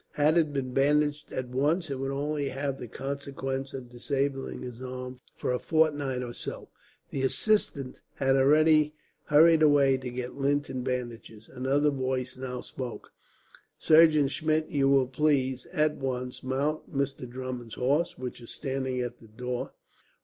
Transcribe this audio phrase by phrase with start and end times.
[0.13, 4.63] Had it been bandaged at once, it would only have had the consequence of disabling
[4.63, 6.69] his arm for a fortnight or so."
[7.11, 8.95] The assistant had already
[9.25, 11.47] hurried away to get lint and bandages.
[11.47, 13.11] Another voice now spoke.
[13.77, 17.29] "Surgeon Schmidt, you will please at once mount Mr.
[17.29, 19.71] Drummond's horse, which is standing at the door.